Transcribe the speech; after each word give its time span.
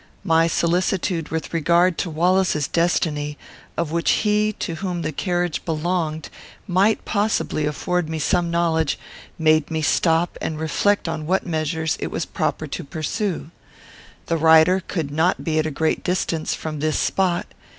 My 0.23 0.47
solicitude 0.47 1.29
with 1.29 1.53
regard 1.53 1.95
to 1.99 2.09
Wallace's 2.09 2.67
destiny, 2.67 3.37
of 3.77 3.91
which 3.91 4.09
he 4.25 4.51
to 4.53 4.73
whom 4.81 5.03
the 5.03 5.11
carriage 5.11 5.63
belonged 5.63 6.29
might 6.67 7.05
possibly 7.05 7.67
afford 7.67 8.09
me 8.09 8.17
some 8.17 8.49
knowledge, 8.49 8.97
made 9.37 9.69
me 9.69 9.83
stop 9.83 10.39
and 10.41 10.59
reflect 10.59 11.07
on 11.07 11.27
what 11.27 11.45
measures 11.45 11.97
it 11.99 12.09
was 12.09 12.25
proper 12.25 12.65
to 12.65 12.83
pursue. 12.83 13.51
The 14.25 14.37
rider 14.37 14.79
could 14.87 15.11
not 15.11 15.43
be 15.43 15.59
at 15.59 15.67
a 15.67 15.69
great 15.69 16.03
distance 16.03 16.55
from 16.55 16.79
this 16.79 16.97
spot. 16.97 17.45